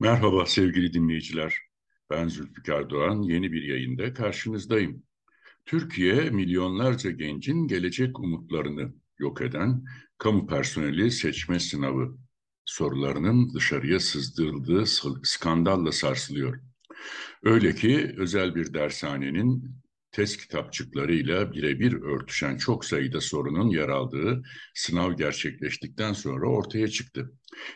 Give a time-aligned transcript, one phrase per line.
[0.00, 1.58] Merhaba sevgili dinleyiciler.
[2.10, 3.22] Ben Zülfikar Doğan.
[3.22, 5.02] Yeni bir yayında karşınızdayım.
[5.64, 9.84] Türkiye milyonlarca gencin gelecek umutlarını yok eden
[10.18, 12.16] kamu personeli seçme sınavı
[12.64, 14.84] sorularının dışarıya sızdırıldığı
[15.22, 16.60] skandalla sarsılıyor.
[17.42, 19.76] Öyle ki özel bir dershanenin
[20.14, 24.42] test kitapçıklarıyla birebir örtüşen çok sayıda sorunun yer aldığı
[24.74, 27.32] sınav gerçekleştikten sonra ortaya çıktı.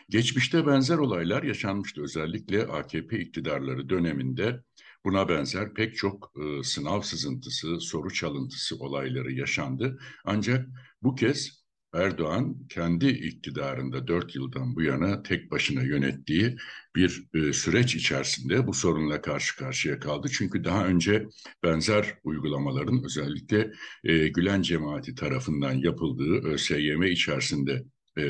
[0.09, 4.63] Geçmişte benzer olaylar yaşanmıştı özellikle AKP iktidarları döneminde
[5.05, 9.99] buna benzer pek çok e, sınav sızıntısı, soru çalıntısı olayları yaşandı.
[10.25, 10.67] Ancak
[11.01, 11.58] bu kez
[11.93, 16.55] Erdoğan kendi iktidarında dört yıldan bu yana tek başına yönettiği
[16.95, 20.27] bir e, süreç içerisinde bu sorunla karşı karşıya kaldı.
[20.31, 21.27] Çünkü daha önce
[21.63, 23.71] benzer uygulamaların özellikle
[24.03, 27.83] e, Gülen cemaati tarafından yapıldığı ÖSYM içerisinde
[28.17, 28.23] e,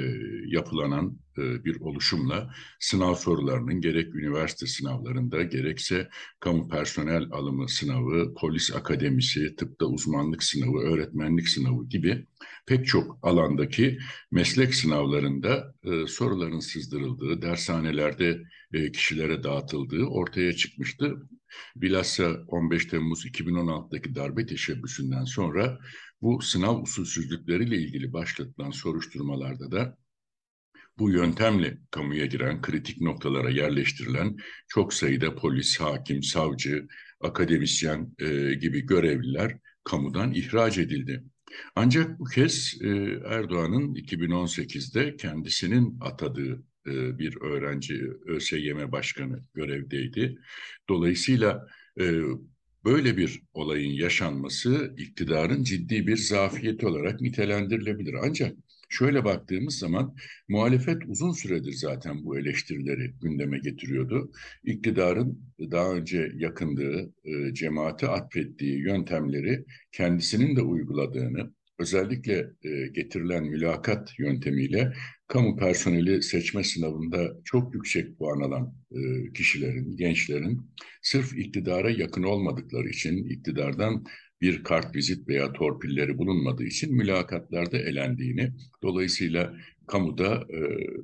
[0.48, 6.10] yapılanan e, bir oluşumla sınav sorularının gerek üniversite sınavlarında gerekse
[6.40, 12.26] kamu personel alımı sınavı, polis akademisi, tıpta uzmanlık sınavı, öğretmenlik sınavı gibi
[12.66, 13.98] pek çok alandaki
[14.32, 18.42] meslek sınavlarında e, soruların sızdırıldığı, dershanelerde
[18.74, 21.16] e, kişilere dağıtıldığı ortaya çıkmıştı.
[21.76, 25.80] Bilhassa 15 Temmuz 2016'daki darbe teşebbüsünden sonra
[26.22, 29.98] bu sınav usulsüzlükleriyle ilgili başlatılan soruşturmalarda da
[31.00, 36.88] bu yöntemle kamuya giren, kritik noktalara yerleştirilen çok sayıda polis, hakim, savcı,
[37.22, 41.24] akademisyen e, gibi görevliler kamudan ihraç edildi.
[41.76, 42.88] Ancak bu kez e,
[43.26, 50.40] Erdoğan'ın 2018'de kendisinin atadığı e, bir öğrenci ÖSYM Başkanı görevdeydi.
[50.90, 51.68] Dolayısıyla
[52.00, 52.14] e,
[52.86, 58.16] Böyle bir olayın yaşanması iktidarın ciddi bir zafiyeti olarak nitelendirilebilir.
[58.24, 58.56] Ancak
[58.90, 60.16] şöyle baktığımız zaman
[60.48, 64.32] muhalefet uzun süredir zaten bu eleştirileri gündeme getiriyordu.
[64.64, 74.20] İktidarın daha önce yakındığı, e, cemaate atfettiği yöntemleri kendisinin de uyguladığını, özellikle e, getirilen mülakat
[74.20, 74.94] yöntemiyle
[75.30, 82.90] kamu personeli seçme sınavında çok yüksek puan alan e, kişilerin, gençlerin sırf iktidara yakın olmadıkları
[82.90, 84.04] için iktidardan
[84.42, 89.54] bir kart vizit veya torpilleri bulunmadığı için mülakatlarda elendiğini, dolayısıyla
[89.88, 90.60] kamuda e,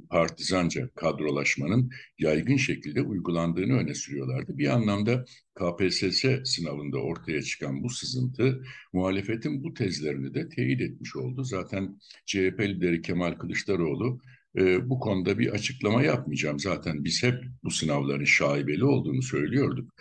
[0.09, 4.57] partizanca kadrolaşmanın yaygın şekilde uygulandığını öne sürüyorlardı.
[4.57, 5.25] Bir anlamda
[5.55, 8.63] KPSS sınavında ortaya çıkan bu sızıntı
[8.93, 11.43] muhalefetin bu tezlerini de teyit etmiş oldu.
[11.43, 14.21] Zaten CHP lideri Kemal Kılıçdaroğlu
[14.57, 16.59] e, bu konuda bir açıklama yapmayacağım.
[16.59, 19.91] Zaten biz hep bu sınavların şaibeli olduğunu söylüyorduk.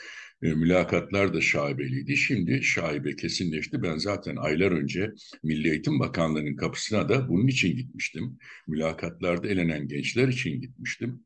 [0.42, 2.16] E, mülakatlar da şaibeliydi.
[2.16, 3.82] Şimdi şaibe kesinleşti.
[3.82, 8.38] Ben zaten aylar önce Milli Eğitim Bakanlığı'nın kapısına da bunun için gitmiştim.
[8.68, 11.24] Mülakatlarda elenen gençler için gitmiştim.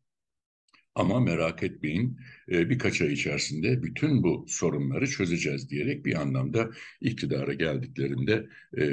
[0.99, 2.17] Ama merak etmeyin
[2.51, 6.71] e, birkaç ay içerisinde bütün bu sorunları çözeceğiz diyerek bir anlamda
[7.01, 8.47] iktidara geldiklerinde
[8.79, 8.85] e,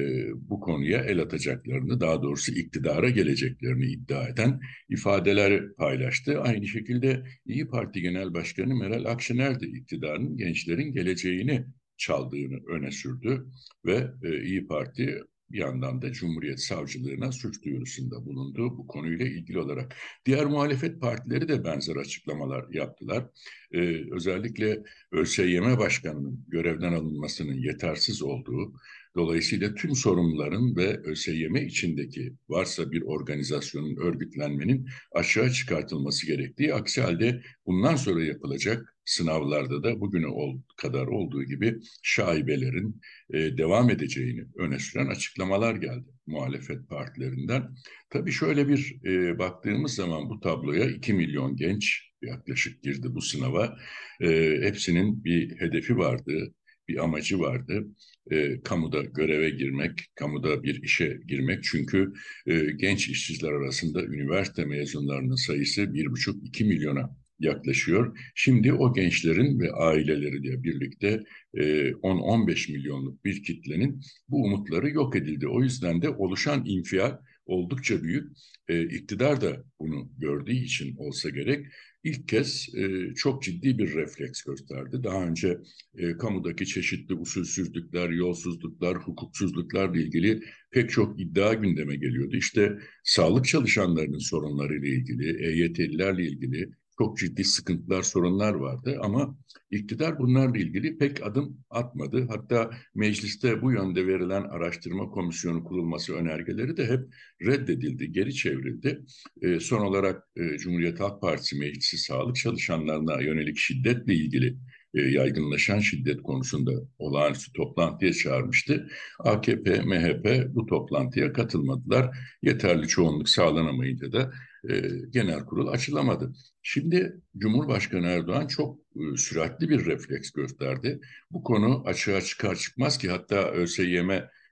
[0.50, 6.42] bu konuya el atacaklarını daha doğrusu iktidara geleceklerini iddia eden ifadeler paylaştı.
[6.42, 11.66] Aynı şekilde İyi Parti Genel Başkanı Meral Akşener de iktidarın gençlerin geleceğini
[11.98, 13.46] çaldığını öne sürdü
[13.86, 15.20] ve e, İyi Parti
[15.52, 19.96] bir yandan da Cumhuriyet Savcılığına suç duyurusunda bulundu bu konuyla ilgili olarak.
[20.26, 23.26] Diğer muhalefet partileri de benzer açıklamalar yaptılar.
[23.72, 28.74] Ee, özellikle ÖSYM Başkanı'nın görevden alınmasının yetersiz olduğu,
[29.16, 37.42] Dolayısıyla tüm sorumluların ve ÖSYM içindeki varsa bir organizasyonun örgütlenmenin aşağı çıkartılması gerektiği, aksi halde
[37.66, 43.02] bundan sonra yapılacak sınavlarda da bugüne ol, kadar olduğu gibi şaibelerin
[43.34, 47.76] e, devam edeceğini öne süren açıklamalar geldi muhalefet partilerinden.
[48.10, 53.78] Tabii şöyle bir e, baktığımız zaman bu tabloya 2 milyon genç yaklaşık girdi bu sınava.
[54.22, 56.54] E, hepsinin bir hedefi vardı
[56.88, 57.88] bir amacı vardı.
[58.32, 61.64] E, kamuda göreve girmek, kamuda bir işe girmek.
[61.64, 62.14] Çünkü
[62.48, 68.17] e, genç işsizler arasında üniversite mezunlarının sayısı bir buçuk iki milyona yaklaşıyor.
[68.35, 71.23] Şimdi o gençlerin ve aileleriyle birlikte
[71.53, 71.61] e,
[71.91, 75.47] 10-15 milyonluk bir kitlenin bu umutları yok edildi.
[75.47, 78.37] O yüzden de oluşan infial oldukça büyük.
[78.67, 81.66] E, iktidar da bunu gördüğü için olsa gerek
[82.03, 82.70] ilk kez
[83.16, 85.03] çok ciddi bir refleks gösterdi.
[85.03, 85.58] Daha önce
[85.97, 90.40] e, kamudaki çeşitli usulsüzlükler, yolsuzluklar, hukuksuzluklarla ilgili
[90.72, 92.35] pek çok iddia gündeme geliyordu.
[92.35, 99.38] İşte sağlık çalışanlarının sorunlarıyla ilgili, EYT'lilerle ilgili çok ciddi sıkıntılar, sorunlar vardı ama
[99.72, 102.28] iktidar bunlarla ilgili pek adım atmadı.
[102.28, 107.00] Hatta mecliste bu yönde verilen araştırma komisyonu kurulması önergeleri de hep
[107.42, 109.06] reddedildi, geri çevrildi.
[109.42, 114.58] E, son olarak e, Cumhuriyet Halk Partisi Meclisi sağlık çalışanlarına yönelik şiddetle ilgili
[114.94, 118.88] e, yaygınlaşan şiddet konusunda olağanüstü toplantıya çağırmıştı.
[119.20, 122.18] AKP, MHP bu toplantıya katılmadılar.
[122.41, 124.32] Yeterli çoğunluk sağlanamayınca da
[124.70, 126.34] e, genel kurul açılamadı.
[126.62, 131.00] Şimdi Cumhurbaşkanı Erdoğan çok e, süratli bir refleks gösterdi.
[131.32, 134.09] Bu konu açığa çıkar çıkmaz ki hatta ÖSYM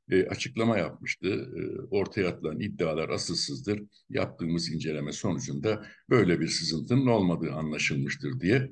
[0.09, 1.27] e, açıklama yapmıştı.
[1.27, 1.61] E,
[1.91, 3.81] ortaya atılan iddialar asılsızdır.
[4.09, 8.71] Yaptığımız inceleme sonucunda böyle bir sızıntının olmadığı anlaşılmıştır diye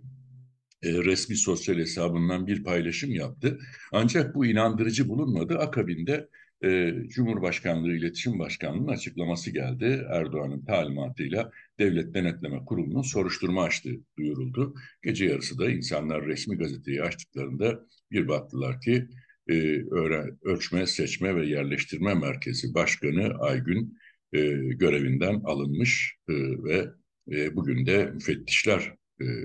[0.84, 3.60] e, resmi sosyal hesabından bir paylaşım yaptı.
[3.92, 5.58] Ancak bu inandırıcı bulunmadı.
[5.60, 6.30] Akabinde
[6.64, 10.06] e, Cumhurbaşkanlığı İletişim Başkanlığı'nın açıklaması geldi.
[10.10, 14.74] Erdoğan'ın talimatıyla Devlet Denetleme Kurulu'nun soruşturma açtığı duyuruldu.
[15.04, 19.08] Gece yarısı da insanlar resmi gazeteyi açtıklarında bir baktılar ki
[19.48, 19.54] e,
[19.92, 23.98] öğren, Ölçme, Seçme ve Yerleştirme Merkezi Başkanı Aygün
[24.34, 26.34] e, görevinden alınmış e,
[26.64, 26.88] ve
[27.32, 28.96] e, bugün de müfettişler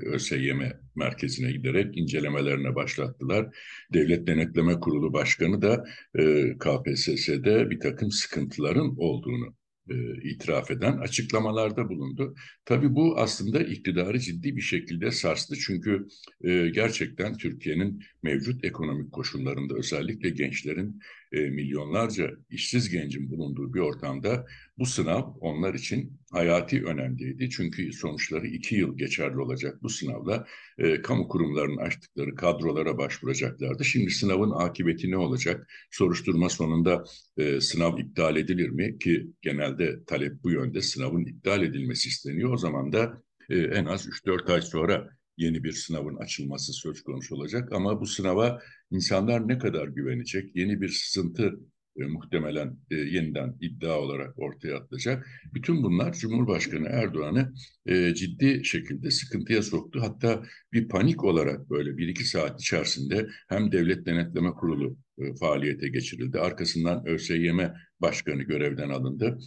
[0.06, 0.62] ÖSYM
[0.94, 3.56] merkezine giderek incelemelerine başlattılar.
[3.94, 5.84] Devlet Denetleme Kurulu Başkanı da
[6.18, 9.54] e, KPSS'de bir takım sıkıntıların olduğunu
[9.90, 12.34] e, itiraf eden açıklamalarda bulundu.
[12.64, 15.56] Tabii bu aslında iktidarı ciddi bir şekilde sarstı.
[15.56, 16.06] Çünkü
[16.44, 21.00] e, gerçekten Türkiye'nin mevcut ekonomik koşullarında özellikle gençlerin
[21.36, 24.46] e, milyonlarca işsiz gencin bulunduğu bir ortamda
[24.78, 27.50] bu sınav onlar için hayati önemliydi.
[27.50, 30.46] Çünkü sonuçları iki yıl geçerli olacak bu sınavla
[30.78, 33.84] e, kamu kurumlarının açtıkları kadrolara başvuracaklardı.
[33.84, 35.70] Şimdi sınavın akıbeti ne olacak?
[35.90, 37.04] Soruşturma sonunda
[37.36, 38.98] e, sınav iptal edilir mi?
[38.98, 42.52] Ki genelde talep bu yönde sınavın iptal edilmesi isteniyor.
[42.52, 47.34] O zaman da e, en az 3-4 ay sonra yeni bir sınavın açılması söz konusu
[47.34, 47.72] olacak.
[47.72, 50.56] Ama bu sınava insanlar ne kadar güvenecek?
[50.56, 51.60] Yeni bir sızıntı
[51.96, 55.26] e, muhtemelen e, yeniden iddia olarak ortaya atılacak.
[55.54, 57.52] Bütün bunlar Cumhurbaşkanı Erdoğan'ı
[57.86, 60.00] e, ciddi şekilde sıkıntıya soktu.
[60.02, 60.42] Hatta
[60.72, 66.38] bir panik olarak böyle bir iki saat içerisinde hem Devlet Denetleme Kurulu e, faaliyete geçirildi.
[66.38, 67.60] Arkasından ÖSYM
[68.00, 69.38] Başkanı görevden alındı.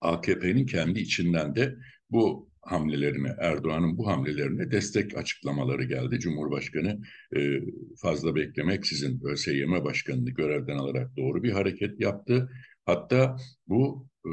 [0.00, 1.76] AKP'nin kendi içinden de
[2.10, 6.18] bu hamlelerine, Erdoğan'ın bu hamlelerine destek açıklamaları geldi.
[6.20, 7.00] Cumhurbaşkanı
[7.36, 7.60] e,
[7.96, 12.50] fazla beklemeksizin ÖSYM Başkanı'nı görevden alarak doğru bir hareket yaptı.
[12.86, 13.36] Hatta
[13.68, 14.32] bu e,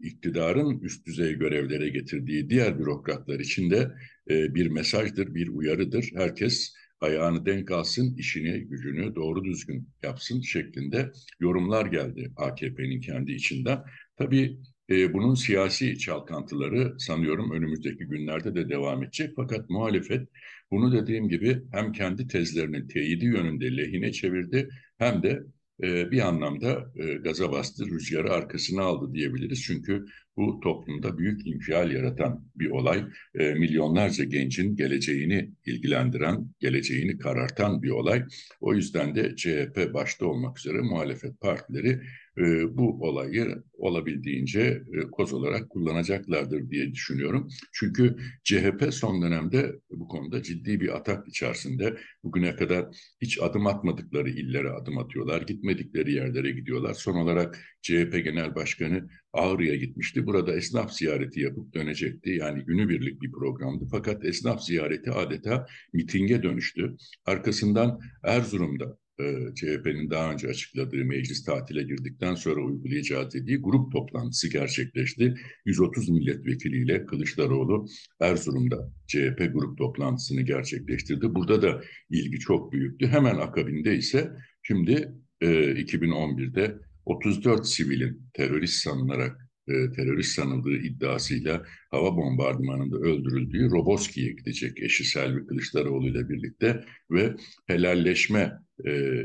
[0.00, 3.90] iktidarın üst düzey görevlere getirdiği diğer bürokratlar için de
[4.30, 6.10] e, bir mesajdır, bir uyarıdır.
[6.14, 13.82] Herkes ayağını denk alsın, işini, gücünü doğru düzgün yapsın şeklinde yorumlar geldi AKP'nin kendi içinden.
[14.16, 14.58] Tabii
[14.90, 19.32] e, bunun siyasi çalkantıları sanıyorum önümüzdeki günlerde de devam edecek.
[19.36, 20.28] Fakat muhalefet
[20.70, 25.42] bunu dediğim gibi hem kendi tezlerinin teyidi yönünde lehine çevirdi hem de
[25.82, 29.62] e, bir anlamda e, gaza bastı, rüzgarı arkasına aldı diyebiliriz.
[29.62, 30.04] Çünkü
[30.36, 33.04] bu toplumda büyük infial yaratan bir olay.
[33.34, 38.24] E, milyonlarca gencin geleceğini ilgilendiren, geleceğini karartan bir olay.
[38.60, 42.00] O yüzden de CHP başta olmak üzere muhalefet partileri
[42.38, 47.48] e, bu olayı olabildiğince e, koz olarak kullanacaklardır diye düşünüyorum.
[47.72, 51.96] Çünkü CHP son dönemde bu konuda ciddi bir atak içerisinde.
[52.24, 52.86] Bugüne kadar
[53.20, 56.94] hiç adım atmadıkları illere adım atıyorlar, gitmedikleri yerlere gidiyorlar.
[56.94, 60.26] Son olarak CHP Genel Başkanı Ağrı'ya gitmişti.
[60.26, 62.30] Burada esnaf ziyareti yapıp dönecekti.
[62.30, 63.84] Yani günübirlik bir programdı.
[63.90, 66.96] Fakat esnaf ziyareti adeta mitinge dönüştü.
[67.26, 69.24] Arkasından Erzurum'da e,
[69.54, 75.34] CHP'nin daha önce açıkladığı meclis tatile girdikten sonra uygulayacağı dediği grup toplantısı gerçekleşti.
[75.64, 77.86] 130 milletvekiliyle Kılıçdaroğlu
[78.20, 81.34] Erzurum'da CHP grup toplantısını gerçekleştirdi.
[81.34, 83.06] Burada da ilgi çok büyüktü.
[83.06, 84.30] Hemen akabinde ise
[84.62, 94.32] şimdi e, 2011'de 34 sivilin terörist sanılarak e, terörist sanıldığı iddiasıyla hava bombardımanında öldürüldüğü Roboski'ye
[94.32, 97.34] gidecek eşi Selvi Kılıçdaroğlu ile birlikte ve
[97.66, 98.52] helalleşme
[98.86, 99.22] e,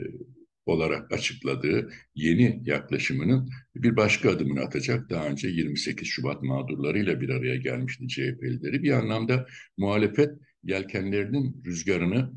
[0.66, 5.10] olarak açıkladığı yeni yaklaşımının bir başka adımını atacak.
[5.10, 8.84] Daha önce 28 Şubat mağdurlarıyla bir araya gelmişti CHP'lileri.
[8.84, 10.30] Bir anlamda muhalefet
[10.64, 12.34] yelkenlerinin rüzgarını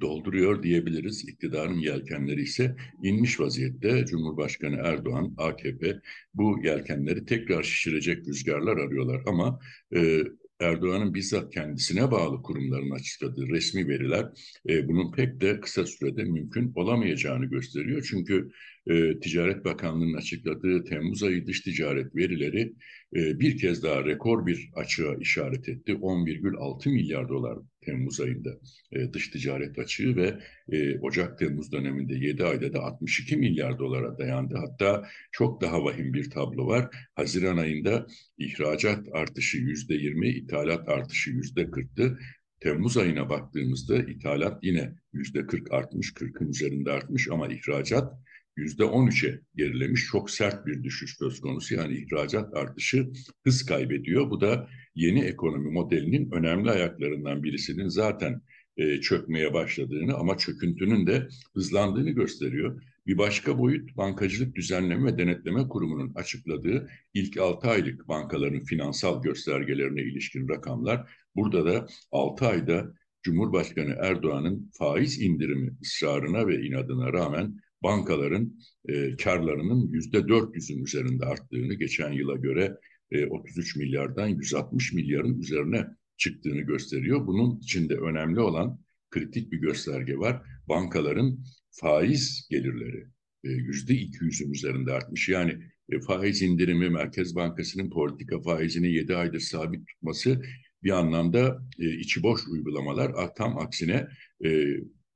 [0.00, 1.28] dolduruyor diyebiliriz.
[1.28, 4.04] İktidarın yelkenleri ise inmiş vaziyette.
[4.06, 6.00] Cumhurbaşkanı Erdoğan, AKP
[6.34, 9.22] bu yelkenleri tekrar şişirecek rüzgarlar arıyorlar.
[9.26, 9.58] Ama
[9.96, 10.22] e,
[10.60, 14.26] Erdoğan'ın bizzat kendisine bağlı kurumların açıkladığı resmi veriler
[14.68, 18.06] e, bunun pek de kısa sürede mümkün olamayacağını gösteriyor.
[18.10, 18.50] Çünkü
[18.86, 22.72] e, Ticaret Bakanlığı'nın açıkladığı Temmuz ayı dış ticaret verileri
[23.16, 25.92] e, bir kez daha rekor bir açığa işaret etti.
[25.92, 28.50] 10,6 milyar dolar Temmuz ayında
[28.92, 30.38] e, dış ticaret açığı ve
[30.72, 34.54] e, Ocak-Temmuz döneminde 7 ayda da 62 milyar dolara dayandı.
[34.56, 36.88] Hatta çok daha vahim bir tablo var.
[37.14, 38.06] Haziran ayında
[38.38, 42.18] ihracat artışı %20, ithalat artışı %40'tı.
[42.60, 48.14] Temmuz ayına baktığımızda ithalat yine yüzde 40 artmış, 40'ın üzerinde artmış ama ihracat
[48.56, 50.06] yüzde 13'e gerilemiş.
[50.06, 51.74] Çok sert bir düşüş söz konusu.
[51.74, 53.12] Yani ihracat artışı
[53.44, 54.30] hız kaybediyor.
[54.30, 58.42] Bu da yeni ekonomi modelinin önemli ayaklarından birisinin zaten
[58.76, 62.82] e, çökmeye başladığını ama çöküntünün de hızlandığını gösteriyor.
[63.06, 70.02] Bir başka boyut Bankacılık Düzenleme ve Denetleme Kurumu'nun açıkladığı ilk 6 aylık bankaların finansal göstergelerine
[70.02, 71.10] ilişkin rakamlar.
[71.36, 79.92] Burada da 6 ayda Cumhurbaşkanı Erdoğan'ın faiz indirimi ısrarına ve inadına rağmen bankaların e, karlarının
[79.92, 82.76] yüzde 400'ün üzerinde arttığını geçen yıla göre
[83.10, 85.86] e, 33 milyardan 160 milyarın üzerine
[86.16, 87.26] çıktığını gösteriyor.
[87.26, 90.42] Bunun içinde önemli olan kritik bir gösterge var.
[90.68, 93.06] Bankaların faiz gelirleri
[93.44, 95.28] e, yüzde 200'ün üzerinde artmış.
[95.28, 95.58] Yani
[95.92, 100.42] e, faiz indirimi Merkez Bankası'nın politika faizini 7 aydır sabit tutması
[100.82, 103.34] bir anlamda e, içi boş uygulamalar.
[103.36, 104.08] Tam aksine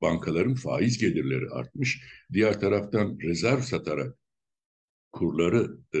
[0.01, 2.01] bankaların faiz gelirleri artmış.
[2.33, 4.15] Diğer taraftan rezerv satarak
[5.11, 5.99] kurları e,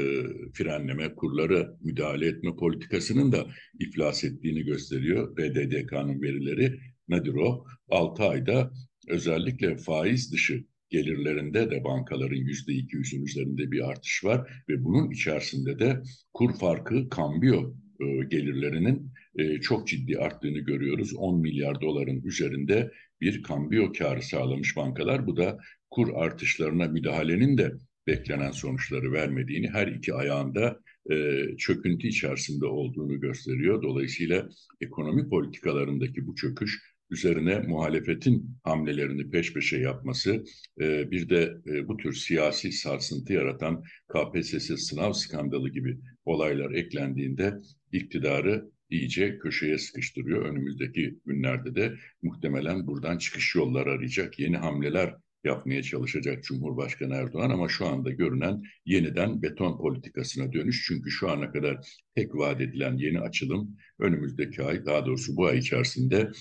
[0.53, 3.47] frenleme, kurları müdahale etme politikasının da
[3.79, 5.37] iflas ettiğini gösteriyor.
[5.37, 7.65] BDDK'nın verileri nedir o?
[7.89, 8.71] 6 ayda
[9.07, 15.11] özellikle faiz dışı gelirlerinde de bankaların yüzde iki yüzün üzerinde bir artış var ve bunun
[15.11, 16.01] içerisinde de
[16.33, 21.13] kur farkı kambiyo e, gelirlerinin e, çok ciddi arttığını görüyoruz.
[21.15, 25.27] 10 milyar doların üzerinde bir kambiyo karı sağlamış bankalar.
[25.27, 25.57] Bu da
[25.89, 27.73] kur artışlarına müdahalenin de
[28.07, 30.79] beklenen sonuçları vermediğini, her iki ayağında
[31.11, 33.83] e, çöküntü içerisinde olduğunu gösteriyor.
[33.83, 34.49] Dolayısıyla
[34.81, 40.43] ekonomi politikalarındaki bu çöküş üzerine muhalefetin hamlelerini peş peşe yapması,
[40.81, 41.55] e, bir de
[41.87, 47.53] bu tür siyasi sarsıntı yaratan KPSS sınav skandalı gibi olaylar eklendiğinde
[47.91, 50.45] iktidarı iyice köşeye sıkıştırıyor.
[50.45, 57.69] Önümüzdeki günlerde de muhtemelen buradan çıkış yolları arayacak yeni hamleler yapmaya çalışacak Cumhurbaşkanı Erdoğan ama
[57.69, 60.85] şu anda görünen yeniden beton politikasına dönüş.
[60.87, 61.77] Çünkü şu ana kadar
[62.15, 66.31] tek vaat edilen yeni açılım önümüzdeki ay daha doğrusu bu ay içerisinde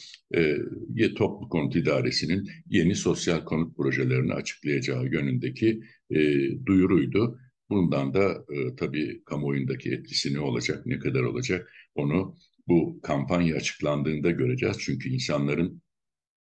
[0.97, 6.17] e, Toplu Konut İdaresi'nin yeni sosyal konut projelerini açıklayacağı yönündeki e,
[6.67, 7.38] duyuruydu.
[7.71, 12.37] Bundan da e, tabii kamuoyundaki etkisi ne olacak, ne kadar olacak onu
[12.69, 14.76] bu kampanya açıklandığında göreceğiz.
[14.81, 15.83] Çünkü insanların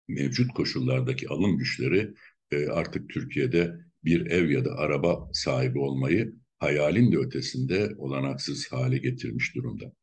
[0.08, 2.14] mevcut koşullardaki alım güçleri
[2.52, 8.98] e, artık Türkiye'de bir ev ya da araba sahibi olmayı hayalin de ötesinde olanaksız hale
[8.98, 9.94] getirmiş durumda.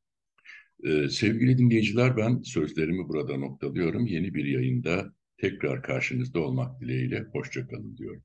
[0.85, 4.07] E, sevgili dinleyiciler ben sözlerimi burada noktalıyorum.
[4.07, 8.23] Yeni bir yayında tekrar karşınızda olmak dileğiyle hoşçakalın diyorum.